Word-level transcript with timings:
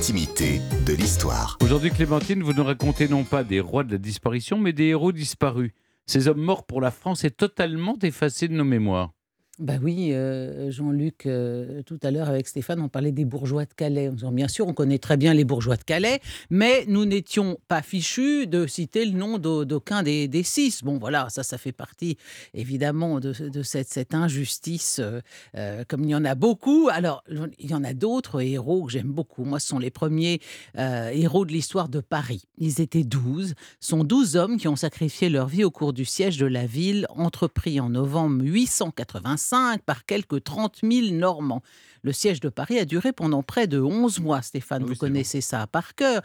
de 0.00 0.94
l'histoire. 0.94 1.58
Aujourd'hui, 1.62 1.90
Clémentine, 1.90 2.42
vous 2.42 2.54
nous 2.54 2.64
racontez 2.64 3.06
non 3.06 3.22
pas 3.22 3.44
des 3.44 3.60
rois 3.60 3.84
de 3.84 3.92
la 3.92 3.98
disparition, 3.98 4.56
mais 4.56 4.72
des 4.72 4.84
héros 4.84 5.12
disparus. 5.12 5.72
Ces 6.06 6.26
hommes 6.26 6.40
morts 6.40 6.64
pour 6.64 6.80
la 6.80 6.90
France 6.90 7.22
est 7.24 7.36
totalement 7.36 7.98
effacés 8.02 8.48
de 8.48 8.54
nos 8.54 8.64
mémoires. 8.64 9.12
Bah 9.60 9.74
oui, 9.82 10.14
euh, 10.14 10.70
Jean-Luc, 10.70 11.26
euh, 11.26 11.82
tout 11.82 11.98
à 12.02 12.10
l'heure 12.10 12.30
avec 12.30 12.48
Stéphane, 12.48 12.80
on 12.80 12.88
parlait 12.88 13.12
des 13.12 13.26
bourgeois 13.26 13.66
de 13.66 13.74
Calais. 13.74 14.10
Bien 14.32 14.48
sûr, 14.48 14.66
on 14.66 14.72
connaît 14.72 14.96
très 14.98 15.18
bien 15.18 15.34
les 15.34 15.44
bourgeois 15.44 15.76
de 15.76 15.82
Calais, 15.84 16.20
mais 16.48 16.86
nous 16.88 17.04
n'étions 17.04 17.58
pas 17.68 17.82
fichus 17.82 18.46
de 18.46 18.66
citer 18.66 19.04
le 19.04 19.12
nom 19.12 19.36
d'au- 19.36 19.66
d'aucun 19.66 20.02
des, 20.02 20.28
des 20.28 20.44
six. 20.44 20.82
Bon, 20.82 20.96
voilà, 20.96 21.28
ça, 21.28 21.42
ça 21.42 21.58
fait 21.58 21.72
partie 21.72 22.16
évidemment 22.54 23.20
de, 23.20 23.34
cette, 23.62 24.14
injustice, 24.14 24.98
euh, 25.54 25.84
comme 25.88 26.04
il 26.04 26.10
y 26.10 26.14
en 26.14 26.24
a 26.24 26.34
beaucoup. 26.34 26.88
Alors, 26.90 27.22
il 27.58 27.70
y 27.70 27.74
en 27.74 27.84
a 27.84 27.92
d'autres 27.92 28.40
héros 28.40 28.84
que 28.84 28.92
j'aime 28.92 29.12
beaucoup. 29.12 29.44
Moi, 29.44 29.60
ce 29.60 29.66
sont 29.66 29.78
les 29.78 29.90
premiers 29.90 30.40
héros 30.78 31.44
de 31.44 31.52
l'histoire 31.52 31.90
de 31.90 32.00
Paris. 32.00 32.44
Ils 32.56 32.80
étaient 32.80 33.04
douze. 33.04 33.52
Ce 33.78 33.90
sont 33.90 34.04
douze 34.04 34.36
hommes 34.36 34.56
qui 34.56 34.68
ont 34.68 34.76
sacrifié 34.76 35.28
leur 35.28 35.48
vie 35.48 35.64
au 35.64 35.70
cours 35.70 35.92
du 35.92 36.06
siège 36.06 36.38
de 36.38 36.46
la 36.46 36.64
ville, 36.64 37.06
entrepris 37.10 37.78
en 37.78 37.90
novembre 37.90 38.42
885 38.42 39.49
par 39.84 40.04
quelques 40.06 40.44
30 40.44 40.80
000 40.82 41.12
Normands. 41.12 41.62
Le 42.02 42.12
siège 42.12 42.40
de 42.40 42.48
Paris 42.48 42.78
a 42.78 42.86
duré 42.86 43.12
pendant 43.12 43.42
près 43.42 43.66
de 43.66 43.78
11 43.78 44.20
mois, 44.20 44.40
Stéphane. 44.40 44.84
Oui, 44.84 44.90
vous 44.90 44.94
connaissez 44.94 45.42
ça 45.42 45.66
par 45.66 45.94
cœur. 45.94 46.22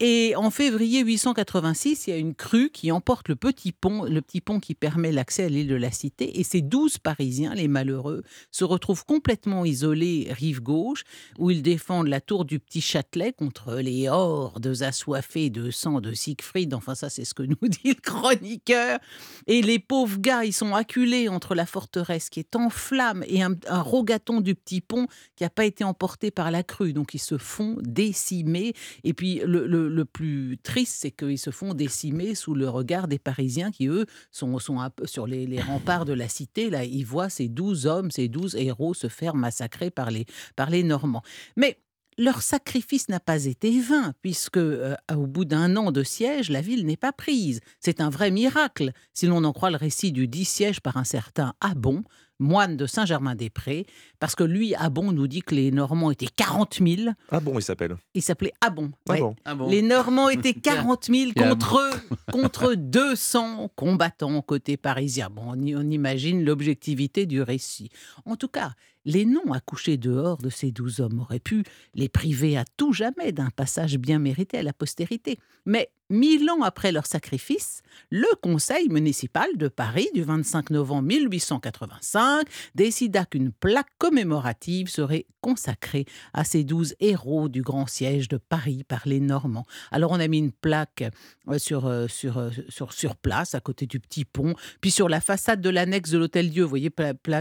Et 0.00 0.34
en 0.36 0.50
février 0.50 1.02
886, 1.02 2.06
il 2.06 2.10
y 2.10 2.12
a 2.12 2.18
une 2.18 2.34
crue 2.34 2.68
qui 2.70 2.92
emporte 2.92 3.28
le 3.28 3.36
petit 3.36 3.72
pont, 3.72 4.04
le 4.04 4.20
petit 4.20 4.42
pont 4.42 4.60
qui 4.60 4.74
permet 4.74 5.12
l'accès 5.12 5.44
à 5.44 5.48
l'île 5.48 5.68
de 5.68 5.76
la 5.76 5.90
Cité. 5.90 6.38
Et 6.38 6.44
ces 6.44 6.60
douze 6.60 6.98
Parisiens, 6.98 7.54
les 7.54 7.68
malheureux, 7.68 8.22
se 8.50 8.64
retrouvent 8.64 9.06
complètement 9.06 9.64
isolés 9.64 10.28
rive 10.30 10.60
gauche, 10.60 11.04
où 11.38 11.50
ils 11.50 11.62
défendent 11.62 12.08
la 12.08 12.20
tour 12.20 12.44
du 12.44 12.58
Petit 12.58 12.82
Châtelet 12.82 13.32
contre 13.32 13.76
les 13.76 14.08
hordes 14.08 14.82
assoiffées 14.82 15.48
de 15.48 15.70
sang 15.70 16.00
de 16.00 16.12
Siegfried. 16.12 16.74
Enfin, 16.74 16.94
ça, 16.94 17.08
c'est 17.08 17.24
ce 17.24 17.32
que 17.32 17.44
nous 17.44 17.56
dit 17.62 17.88
le 17.88 17.94
chroniqueur. 17.94 18.98
Et 19.46 19.62
les 19.62 19.78
pauvres 19.78 20.18
gars, 20.18 20.44
ils 20.44 20.52
sont 20.52 20.74
acculés 20.74 21.30
entre 21.30 21.54
la 21.54 21.64
forteresse 21.64 22.28
qui 22.28 22.40
est 22.40 22.53
en 22.56 22.70
flammes 22.70 23.24
et 23.26 23.42
un, 23.42 23.56
rogaton 23.68 24.40
du 24.40 24.54
petit 24.54 24.80
pont 24.80 25.06
qui 25.36 25.44
n'a 25.44 25.50
pas 25.50 25.64
été 25.64 25.84
emporté 25.84 26.30
par 26.30 26.50
la 26.50 26.62
crue. 26.62 26.92
Donc, 26.92 27.14
ils 27.14 27.20
se 27.20 27.38
font 27.38 27.76
décimer. 27.80 28.74
Et 29.04 29.14
puis, 29.14 29.40
le, 29.44 30.04
plus 30.04 30.58
triste, 30.62 30.98
c'est 31.00 31.10
qu'ils 31.10 31.38
se 31.38 31.50
font 31.50 31.74
décimer 31.74 32.34
sous 32.34 32.54
le 32.54 32.68
regard 32.68 33.08
des 33.08 33.18
Parisiens 33.18 33.70
qui, 33.70 33.86
eux, 33.86 34.06
sont, 34.30 34.58
sont 34.58 34.80
un 34.80 34.90
peu 34.90 35.06
sur 35.06 35.26
les, 35.26 35.60
remparts 35.60 36.04
de 36.04 36.12
la 36.12 36.28
cité. 36.28 36.70
Là, 36.70 36.84
ils 36.84 37.04
voient 37.04 37.28
ces 37.28 37.48
douze 37.48 37.86
hommes, 37.86 38.10
ces 38.10 38.28
douze 38.28 38.54
héros 38.54 38.94
se 38.94 39.08
faire 39.08 39.34
massacrer 39.34 39.90
par 39.90 40.10
les, 40.10 40.26
par 40.56 40.70
les 40.70 40.82
Normands. 40.82 41.22
Mais 41.56 41.78
leur 42.18 42.42
sacrifice 42.42 43.08
n'a 43.08 43.20
pas 43.20 43.44
été 43.44 43.80
vain, 43.80 44.12
puisque 44.22 44.56
euh, 44.56 44.94
au 45.12 45.26
bout 45.26 45.44
d'un 45.44 45.76
an 45.76 45.90
de 45.90 46.02
siège, 46.02 46.50
la 46.50 46.60
ville 46.60 46.86
n'est 46.86 46.96
pas 46.96 47.12
prise. 47.12 47.60
C'est 47.80 48.00
un 48.00 48.10
vrai 48.10 48.30
miracle, 48.30 48.92
si 49.12 49.26
l'on 49.26 49.44
en 49.44 49.52
croit 49.52 49.70
le 49.70 49.76
récit 49.76 50.12
du 50.12 50.28
dit 50.28 50.44
siège 50.44 50.80
par 50.80 50.96
un 50.96 51.04
certain 51.04 51.54
Abon, 51.60 52.04
moine 52.38 52.76
de 52.76 52.86
Saint-Germain-des-Prés, 52.86 53.86
parce 54.18 54.34
que 54.34 54.44
lui, 54.44 54.74
Abon, 54.74 55.12
nous 55.12 55.26
dit 55.28 55.40
que 55.42 55.54
les 55.54 55.70
Normands 55.70 56.10
étaient 56.10 56.26
40 56.26 56.78
000. 56.84 57.10
Ah 57.30 57.40
bon, 57.40 57.58
il 57.58 57.62
s'appelle. 57.62 57.96
Il 58.14 58.22
s'appelait 58.22 58.52
Abon. 58.60 58.90
Ah 59.08 59.12
ouais. 59.12 59.20
bon. 59.20 59.36
Ah 59.44 59.54
bon 59.54 59.68
Les 59.70 59.82
Normands 59.82 60.28
étaient 60.30 60.54
40 60.54 61.04
000 61.06 61.30
Il 61.36 61.40
y 61.40 61.44
a 61.44 61.48
contre, 61.50 61.90
contre 62.32 62.74
200 62.76 63.70
combattants 63.76 64.40
côté 64.42 64.76
parisien. 64.76 65.28
Bon, 65.30 65.42
on, 65.48 65.62
y- 65.62 65.76
on 65.76 65.88
imagine 65.90 66.44
l'objectivité 66.44 67.26
du 67.26 67.40
récit. 67.42 67.90
En 68.24 68.36
tout 68.36 68.48
cas, 68.48 68.72
les 69.04 69.26
noms 69.26 69.52
accouchés 69.52 69.96
dehors 69.98 70.38
de 70.38 70.48
ces 70.48 70.72
douze 70.72 71.00
hommes 71.00 71.20
auraient 71.20 71.38
pu 71.38 71.62
les 71.94 72.08
priver 72.08 72.56
à 72.56 72.64
tout 72.76 72.92
jamais 72.92 73.32
d'un 73.32 73.50
passage 73.50 73.98
bien 73.98 74.18
mérité 74.18 74.58
à 74.58 74.62
la 74.62 74.72
postérité. 74.72 75.38
Mais 75.66 75.90
mille 76.10 76.48
ans 76.50 76.62
après 76.62 76.92
leur 76.92 77.06
sacrifice, 77.06 77.82
le 78.10 78.26
conseil 78.42 78.88
municipal 78.88 79.48
de 79.56 79.68
Paris 79.68 80.08
du 80.14 80.22
25 80.22 80.70
novembre 80.70 81.02
1885 81.02 82.46
décida 82.74 83.24
qu'une 83.24 83.52
plaque 83.52 83.88
commémorative 83.98 84.88
serait 84.88 85.26
consacrée 85.40 86.04
à 86.32 86.44
ces 86.44 86.64
douze 86.64 86.94
héros 87.00 87.48
du 87.48 87.62
grand 87.62 87.86
siège 87.86 88.28
de 88.28 88.36
Paris 88.36 88.84
par 88.84 89.02
les 89.06 89.20
Normands. 89.20 89.66
Alors 89.90 90.10
on 90.12 90.20
a 90.20 90.28
mis 90.28 90.38
une 90.38 90.52
plaque 90.52 91.04
euh, 91.48 91.58
sur, 91.58 91.86
euh, 91.86 92.06
sur, 92.08 92.38
euh, 92.38 92.50
sur, 92.68 92.92
sur 92.92 93.16
place, 93.16 93.54
à 93.54 93.60
côté 93.60 93.86
du 93.86 94.00
petit 94.00 94.24
pont, 94.24 94.54
puis 94.80 94.90
sur 94.90 95.08
la 95.08 95.20
façade 95.20 95.60
de 95.60 95.70
l'annexe 95.70 96.10
de 96.10 96.18
l'Hôtel 96.18 96.50
Dieu, 96.50 96.62
vous 96.64 96.68
voyez, 96.70 96.90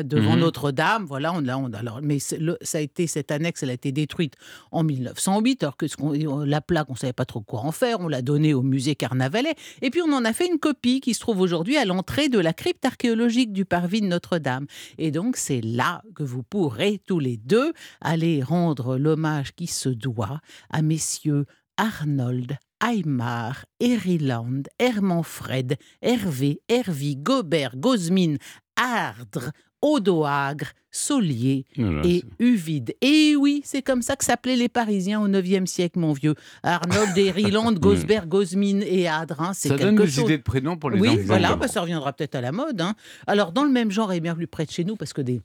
devant 0.03 0.33
Mhm. 0.33 0.39
Notre-Dame, 0.39 1.05
voilà, 1.05 1.33
on 1.33 1.45
alors, 1.73 1.99
mais 2.01 2.17
le- 2.39 2.57
ça 2.61 2.77
a 2.79 2.81
été, 2.81 3.07
cette 3.07 3.31
annexe, 3.31 3.63
elle 3.63 3.69
a 3.69 3.73
été 3.73 3.91
détruite 3.91 4.35
en 4.71 4.83
1908, 4.83 5.63
alors 5.63 5.77
que 5.77 5.87
ce 5.87 5.95
la 6.45 6.61
plaque, 6.61 6.89
on 6.89 6.93
ne 6.93 6.97
savait 6.97 7.13
pas 7.13 7.25
trop 7.25 7.41
quoi 7.41 7.61
en 7.61 7.71
faire, 7.71 7.99
on 8.01 8.07
l'a 8.07 8.21
donnée 8.21 8.52
au 8.53 8.61
musée 8.61 8.95
Carnavalet, 8.95 9.55
et 9.81 9.89
puis 9.89 10.01
on 10.01 10.13
en 10.13 10.25
a 10.25 10.33
fait 10.33 10.47
une 10.47 10.59
copie 10.59 11.01
qui 11.01 11.13
se 11.13 11.19
trouve 11.19 11.39
aujourd'hui 11.39 11.77
à 11.77 11.85
l'entrée 11.85 12.29
de 12.29 12.39
la 12.39 12.53
crypte 12.53 12.85
archéologique 12.85 13.53
du 13.53 13.65
parvis 13.65 14.01
de 14.01 14.07
Notre-Dame. 14.07 14.65
Et 14.97 15.11
donc 15.11 15.37
c'est 15.37 15.61
là 15.61 16.01
que 16.15 16.23
vous 16.23 16.43
pourrez 16.43 16.99
tous 17.05 17.19
les 17.19 17.37
deux 17.37 17.73
aller 18.01 18.43
rendre 18.43 18.97
l'hommage 18.97 19.53
qui 19.53 19.67
se 19.67 19.89
doit 19.89 20.39
à 20.69 20.81
messieurs 20.81 21.45
Arnold, 21.77 22.57
Aymar, 22.83 23.65
Eriland, 23.79 24.63
Hermanfred, 24.77 25.77
Hervé, 26.01 26.61
Hervy, 26.67 27.15
Gobert, 27.15 27.77
Gosmine, 27.77 28.37
Ardre, 28.75 29.51
Odoagre, 29.83 30.67
Solier 30.91 31.65
Voilà, 31.77 32.01
et 32.05 32.23
Uvide. 32.39 32.95
Et 33.01 33.35
oui, 33.35 33.61
c'est 33.65 33.81
comme 33.81 34.01
ça 34.01 34.15
que 34.15 34.23
s'appelaient 34.23 34.55
les 34.55 34.69
Parisiens 34.69 35.21
au 35.21 35.27
IXe 35.27 35.69
siècle, 35.69 35.99
mon 35.99 36.13
vieux. 36.13 36.35
Arnold, 36.63 37.15
Eriland, 37.17 37.73
Gosbert, 37.73 38.25
Gosmine 38.27 38.81
et 38.83 39.07
Adre. 39.07 39.41
hein, 39.41 39.51
c'est 39.53 39.69
Ça 39.69 39.77
donne 39.77 39.95
des 39.95 40.07
chose. 40.07 40.23
idées 40.23 40.37
de 40.37 40.43
prénoms 40.43 40.77
pour 40.77 40.89
les 40.89 40.99
Oui, 40.99 41.09
enfants. 41.09 41.19
voilà, 41.25 41.55
bah, 41.55 41.67
ça 41.67 41.81
reviendra 41.81 42.13
peut-être 42.13 42.35
à 42.35 42.41
la 42.41 42.51
mode. 42.51 42.79
hein. 42.81 42.95
Alors, 43.27 43.51
dans 43.51 43.63
le 43.65 43.71
même 43.71 43.91
genre 43.91 44.13
et 44.13 44.19
bien 44.19 44.35
plus 44.35 44.47
près 44.47 44.65
de 44.65 44.71
chez 44.71 44.83
nous, 44.85 44.95
parce 44.95 45.13
que 45.13 45.21
des, 45.21 45.41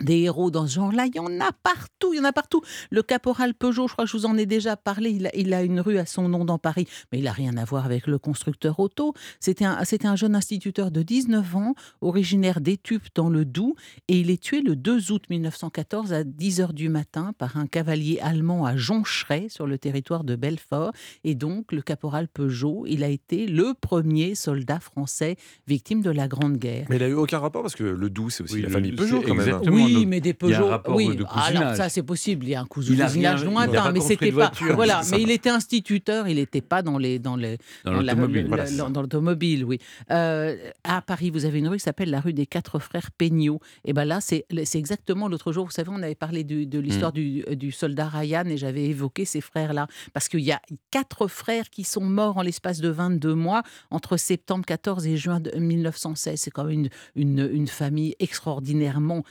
des 0.00 0.20
héros 0.22 0.50
dans 0.50 0.66
ce 0.66 0.74
genre-là, 0.74 1.06
il 1.06 1.14
y 1.14 1.18
en 1.20 1.40
a 1.40 1.52
partout, 1.52 2.12
il 2.12 2.18
y 2.18 2.20
en 2.20 2.24
a 2.24 2.32
partout. 2.32 2.62
Le 2.90 3.02
caporal 3.02 3.54
Peugeot, 3.54 3.86
je 3.88 3.92
crois 3.92 4.04
que 4.04 4.10
je 4.10 4.16
vous 4.16 4.26
en 4.26 4.36
ai 4.36 4.46
déjà 4.46 4.76
parlé, 4.76 5.10
il 5.10 5.26
a, 5.26 5.36
il 5.36 5.54
a 5.54 5.62
une 5.62 5.80
rue 5.80 5.98
à 5.98 6.06
son 6.06 6.28
nom 6.28 6.44
dans 6.44 6.58
Paris, 6.58 6.86
mais 7.12 7.18
il 7.18 7.24
n'a 7.24 7.32
rien 7.32 7.56
à 7.56 7.64
voir 7.64 7.84
avec 7.86 8.06
le 8.06 8.18
constructeur 8.18 8.80
auto. 8.80 9.14
C'était 9.40 9.64
un, 9.64 10.16
jeune 10.16 10.34
instituteur 10.34 10.90
de 10.90 11.02
19 11.02 11.56
ans, 11.56 11.74
originaire 12.00 12.60
d'Étupes 12.60 13.06
dans 13.14 13.28
le 13.28 13.44
Doubs, 13.44 13.74
et 14.08 14.18
il 14.18 14.30
est 14.30 14.42
tué 14.42 14.60
le 14.62 14.76
2 14.76 15.12
août 15.12 15.22
1914 15.30 16.12
à 16.12 16.24
10 16.24 16.60
h 16.60 16.72
du 16.72 16.88
matin 16.88 17.32
par 17.38 17.56
un 17.56 17.66
cavalier 17.66 18.18
allemand 18.20 18.64
à 18.66 18.76
Joncheray, 18.76 19.48
sur 19.48 19.66
le 19.66 19.78
territoire 19.78 20.24
de 20.24 20.36
Belfort. 20.36 20.92
Et 21.22 21.34
donc, 21.34 21.72
le 21.72 21.82
caporal 21.82 22.28
Peugeot, 22.28 22.84
il 22.86 23.02
a 23.04 23.08
été 23.08 23.46
le 23.46 23.74
premier 23.80 24.34
soldat 24.34 24.80
français 24.80 25.36
victime 25.66 26.02
de 26.02 26.10
la 26.10 26.28
Grande 26.28 26.56
Guerre. 26.56 26.86
Mais 26.90 26.96
il 26.96 27.02
a 27.02 27.08
eu 27.08 27.14
aucun 27.14 27.38
rapport 27.38 27.62
parce 27.62 27.74
que 27.74 27.84
le 27.84 28.10
doux, 28.10 28.30
c'est 28.30 28.42
aussi 28.42 28.54
Oui, 28.54 28.62
la 28.62 28.68
le 28.68 28.72
famille 28.74 28.92
Peugeot 28.92 29.20
quand 29.20 29.34
même. 29.34 29.40
exactement. 29.40 29.74
Oui, 29.76 29.83
donc, 29.92 30.06
mais 30.06 30.20
des 30.20 30.34
Peugeot. 30.34 30.70
oui, 30.88 31.16
de 31.16 31.24
alors 31.30 31.74
ça 31.76 31.88
c'est 31.88 32.02
possible. 32.02 32.46
Il 32.46 32.50
y 32.50 32.54
a 32.54 32.60
un 32.60 32.66
cousinage 32.66 33.44
lointain, 33.44 33.92
mais 33.92 34.00
c'était 34.00 34.26
pas. 34.30 34.48
voiture, 34.48 34.74
voilà, 34.76 35.02
mais 35.10 35.20
il 35.22 35.30
était 35.30 35.50
instituteur. 35.50 36.28
Il 36.28 36.36
n'était 36.36 36.60
pas 36.60 36.82
dans 36.82 36.98
les 36.98 37.18
dans 37.18 37.36
les 37.36 37.58
Dans 37.84 37.92
la- 37.92 38.14
l'automobile. 38.14 38.46
voilà, 38.48 38.70
dans 38.70 39.66
oui. 39.66 39.78
Euh, 40.10 40.56
à 40.84 41.02
Paris, 41.02 41.30
vous 41.30 41.44
avez 41.44 41.58
une 41.58 41.68
rue 41.68 41.76
qui 41.76 41.82
s'appelle 41.82 42.10
la 42.10 42.20
rue 42.20 42.32
des 42.32 42.46
Quatre 42.46 42.78
Frères 42.78 43.10
Peignot. 43.12 43.60
Et 43.84 43.92
ben 43.92 44.04
là, 44.04 44.20
c'est 44.20 44.44
exactement 44.74 45.28
l'autre 45.28 45.52
jour. 45.52 45.64
Vous 45.64 45.70
savez, 45.70 45.90
on 45.92 46.02
avait 46.02 46.14
parlé 46.14 46.44
du- 46.44 46.66
de 46.66 46.78
l'histoire 46.78 47.10
Mm. 47.12 47.14
du, 47.14 47.44
du 47.56 47.72
soldat 47.72 48.08
Ryan 48.08 48.44
et 48.46 48.56
j'avais 48.56 48.84
évoqué 48.84 49.24
ces 49.24 49.40
frères-là 49.40 49.86
parce 50.12 50.28
qu'il 50.28 50.40
y 50.40 50.52
a 50.52 50.60
quatre 50.90 51.26
frères 51.28 51.70
qui 51.70 51.84
sont 51.84 52.04
morts 52.04 52.36
en 52.38 52.42
l'espace 52.42 52.80
de 52.80 52.88
22 52.88 53.34
mois 53.34 53.62
entre 53.90 54.16
septembre 54.16 54.64
14 54.66 55.06
et 55.06 55.16
juin 55.16 55.40
de 55.40 55.50
1916. 55.56 56.40
C'est 56.40 56.50
quand 56.50 56.64
même 56.64 56.88
une, 57.14 57.38
une, 57.38 57.50
une 57.52 57.68
famille 57.68 58.14
extraordinairement 58.18 59.24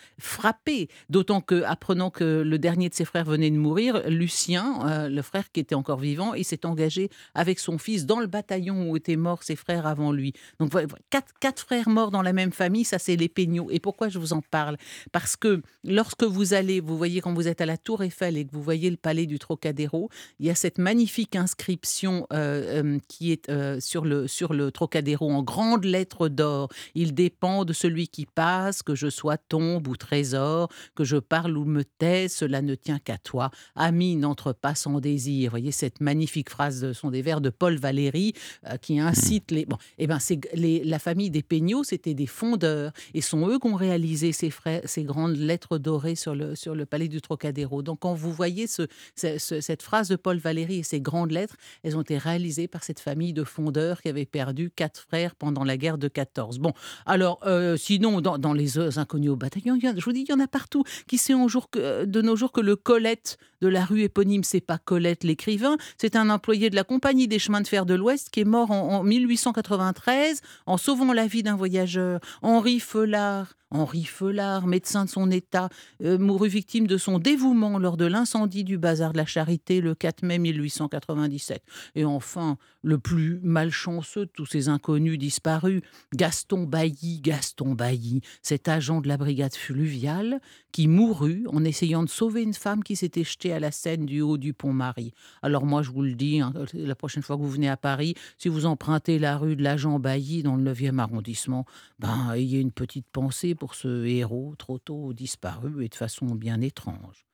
D'autant 1.09 1.41
que, 1.41 1.63
apprenant 1.63 2.09
que 2.09 2.41
le 2.41 2.59
dernier 2.59 2.89
de 2.89 2.93
ses 2.93 3.05
frères 3.05 3.25
venait 3.25 3.49
de 3.49 3.57
mourir, 3.57 4.01
Lucien, 4.09 4.79
euh, 4.85 5.09
le 5.09 5.21
frère 5.21 5.51
qui 5.51 5.59
était 5.59 5.75
encore 5.75 5.99
vivant, 5.99 6.33
il 6.33 6.43
s'est 6.43 6.65
engagé 6.65 7.09
avec 7.33 7.59
son 7.59 7.77
fils 7.77 8.05
dans 8.05 8.19
le 8.19 8.27
bataillon 8.27 8.89
où 8.89 8.97
étaient 8.97 9.15
morts 9.15 9.43
ses 9.43 9.55
frères 9.55 9.87
avant 9.87 10.11
lui. 10.11 10.33
Donc 10.59 10.71
quatre, 11.09 11.33
quatre 11.39 11.61
frères 11.61 11.89
morts 11.89 12.11
dans 12.11 12.21
la 12.21 12.33
même 12.33 12.51
famille, 12.51 12.83
ça 12.83 12.99
c'est 12.99 13.15
les 13.15 13.29
Peignot. 13.29 13.69
Et 13.71 13.79
pourquoi 13.79 14.09
je 14.09 14.19
vous 14.19 14.33
en 14.33 14.41
parle? 14.41 14.77
Parce 15.11 15.35
que 15.35 15.61
lorsque 15.83 16.23
vous 16.23 16.53
allez, 16.53 16.79
vous 16.79 16.97
voyez 16.97 17.21
quand 17.21 17.33
vous 17.33 17.47
êtes 17.47 17.61
à 17.61 17.65
la 17.65 17.77
Tour 17.77 18.03
Eiffel 18.03 18.37
et 18.37 18.45
que 18.45 18.51
vous 18.51 18.63
voyez 18.63 18.89
le 18.89 18.97
palais 18.97 19.25
du 19.25 19.39
Trocadéro, 19.39 20.09
il 20.39 20.47
y 20.47 20.49
a 20.49 20.55
cette 20.55 20.77
magnifique 20.77 21.35
inscription 21.35 22.27
euh, 22.33 22.83
euh, 22.83 22.99
qui 23.07 23.31
est 23.31 23.51
sur, 23.79 24.05
le, 24.05 24.27
sur 24.27 24.53
le 24.53 24.71
Trocadéro 24.71 25.31
en 25.31 25.43
grandes 25.43 25.85
lettres 25.85 26.27
d'or. 26.27 26.69
Il 26.95 27.13
dépend 27.13 27.65
de 27.65 27.73
celui 27.73 28.07
qui 28.07 28.25
passe, 28.25 28.83
que 28.83 28.95
je 28.95 29.09
sois 29.09 29.37
tombe 29.37 29.87
ou 29.87 29.95
trésor. 29.95 30.32
Trésor, 30.33 30.69
que 30.95 31.03
je 31.03 31.17
parle 31.17 31.57
ou 31.57 31.65
me 31.65 31.83
tais, 31.83 32.27
cela 32.27 32.61
ne 32.61 32.75
tient 32.75 32.99
qu'à 32.99 33.17
toi. 33.17 33.51
Ami, 33.75 34.15
n'entre 34.15 34.53
pas 34.53 34.75
sans 34.75 34.99
désir. 34.99 35.49
Vous 35.49 35.53
voyez 35.53 35.71
cette 35.71 36.01
magnifique 36.01 36.49
phrase, 36.49 36.81
de, 36.81 36.93
sont 36.93 37.11
des 37.11 37.21
vers 37.21 37.41
de 37.41 37.49
Paul 37.49 37.77
Valéry 37.77 38.33
euh, 38.67 38.77
qui 38.77 38.99
incite 38.99 39.51
les. 39.51 39.65
Bon, 39.65 39.77
eh 39.97 40.07
ben, 40.07 40.19
c'est 40.19 40.39
la 40.53 40.99
famille 40.99 41.29
des 41.29 41.43
Peignot, 41.43 41.83
c'était 41.83 42.13
des 42.13 42.27
fondeurs, 42.27 42.91
et 43.13 43.21
sont 43.21 43.47
eux 43.47 43.59
qui 43.59 43.67
ont 43.67 43.75
réalisé 43.75 44.31
ces, 44.31 44.51
ces 44.85 45.03
grandes 45.03 45.37
lettres 45.37 45.77
dorées 45.77 46.15
sur 46.15 46.35
le, 46.35 46.55
sur 46.55 46.75
le 46.75 46.85
palais 46.85 47.07
du 47.07 47.21
Trocadéro. 47.21 47.81
Donc, 47.81 47.99
quand 47.99 48.13
vous 48.13 48.31
voyez 48.31 48.67
ce, 48.67 48.83
cette 49.15 49.81
phrase 49.81 50.09
de 50.09 50.15
Paul 50.15 50.37
Valéry 50.37 50.79
et 50.79 50.83
ces 50.83 51.01
grandes 51.01 51.31
lettres, 51.31 51.55
elles 51.83 51.97
ont 51.97 52.01
été 52.01 52.17
réalisées 52.17 52.67
par 52.67 52.83
cette 52.83 52.99
famille 52.99 53.33
de 53.33 53.43
fondeurs 53.43 54.01
qui 54.01 54.09
avait 54.09 54.25
perdu 54.25 54.71
quatre 54.75 54.99
frères 54.99 55.35
pendant 55.35 55.63
la 55.63 55.77
guerre 55.77 55.97
de 55.97 56.07
14. 56.07 56.59
Bon, 56.59 56.73
alors, 57.05 57.39
euh, 57.45 57.77
sinon, 57.77 58.21
dans, 58.21 58.37
dans, 58.37 58.53
les 58.53 58.77
inconnus 58.97 59.31
au 59.31 59.35
bataillon, 59.35 59.77
je 59.81 60.03
vous 60.03 60.11
dis, 60.11 60.22
il 60.27 60.31
y 60.31 60.33
en 60.33 60.39
a 60.39 60.47
partout. 60.47 60.83
Qui 61.07 61.17
sait 61.17 61.33
que, 61.69 62.05
de 62.05 62.21
nos 62.21 62.35
jours 62.35 62.51
que 62.51 62.61
le 62.61 62.75
Colette 62.75 63.37
de 63.63 63.69
la 63.69 63.85
rue 63.85 64.01
éponyme, 64.01 64.43
c'est 64.43 64.59
pas 64.59 64.77
Colette 64.77 65.23
l'écrivain, 65.23 65.77
c'est 65.97 66.17
un 66.17 66.29
employé 66.29 66.69
de 66.69 66.75
la 66.75 66.83
Compagnie 66.83 67.29
des 67.29 67.39
chemins 67.39 67.61
de 67.61 67.67
fer 67.67 67.85
de 67.85 67.93
l'Ouest 67.93 68.29
qui 68.29 68.41
est 68.41 68.45
mort 68.45 68.71
en, 68.71 68.99
en 68.99 69.03
1893 69.03 70.41
en 70.65 70.75
sauvant 70.75 71.13
la 71.13 71.27
vie 71.27 71.43
d'un 71.43 71.55
voyageur. 71.55 72.19
Henri 72.41 72.81
Feulard, 72.81 73.53
Henri 73.73 74.03
Feulard, 74.03 74.67
médecin 74.67 75.05
de 75.05 75.09
son 75.09 75.31
état, 75.31 75.69
euh, 76.03 76.17
mourut 76.19 76.47
victime 76.47 76.85
de 76.87 76.97
son 76.97 77.17
dévouement 77.17 77.79
lors 77.79 77.97
de 77.97 78.05
l'incendie 78.05 78.63
du 78.63 78.77
bazar 78.77 79.13
de 79.13 79.17
la 79.17 79.25
Charité 79.25 79.81
le 79.81 79.95
4 79.95 80.23
mai 80.23 80.37
1897. 80.37 81.63
Et 81.95 82.05
enfin, 82.05 82.57
le 82.83 82.99
plus 82.99 83.39
malchanceux 83.41 84.25
de 84.25 84.31
tous 84.31 84.45
ces 84.45 84.69
inconnus 84.69 85.17
disparus, 85.17 85.81
Gaston 86.13 86.63
Bailly, 86.63 87.19
Gaston 87.21 87.73
Bailly, 87.73 88.21
cet 88.43 88.67
agent 88.67 89.01
de 89.01 89.07
la 89.07 89.17
brigade 89.17 89.55
fluviale 89.55 90.39
qui 90.71 90.87
mourut 90.87 91.45
en 91.51 91.63
essayant 91.63 92.03
de 92.03 92.09
sauver 92.09 92.43
une 92.43 92.53
femme 92.53 92.83
qui 92.83 92.95
s'était 92.95 93.23
jetée 93.23 93.52
à 93.53 93.59
la 93.59 93.71
Seine 93.71 94.05
du 94.05 94.21
haut 94.21 94.37
du 94.37 94.53
pont 94.53 94.73
Marie. 94.73 95.13
Alors 95.41 95.65
moi, 95.65 95.81
je 95.81 95.91
vous 95.91 96.01
le 96.01 96.13
dis, 96.13 96.41
hein, 96.41 96.53
la 96.73 96.95
prochaine 96.95 97.23
fois 97.23 97.37
que 97.37 97.41
vous 97.41 97.49
venez 97.49 97.69
à 97.69 97.77
Paris, 97.77 98.15
si 98.37 98.49
vous 98.49 98.65
empruntez 98.65 99.19
la 99.19 99.37
rue 99.37 99.55
de 99.55 99.63
l'agent 99.63 99.99
Bailly 99.99 100.43
dans 100.43 100.55
le 100.55 100.73
9e 100.73 100.99
arrondissement, 100.99 101.65
ben, 101.99 102.33
ayez 102.33 102.59
une 102.59 102.71
petite 102.71 103.07
pensée 103.11 103.55
pour 103.55 103.75
ce 103.75 104.05
héros 104.05 104.55
trop 104.57 104.79
tôt 104.79 105.13
disparu 105.13 105.85
et 105.85 105.89
de 105.89 105.95
façon 105.95 106.25
bien 106.35 106.61
étrange. 106.61 107.21